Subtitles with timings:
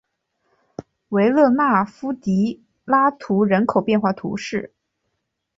[1.09, 4.73] 维勒纳夫迪拉图人口变化图示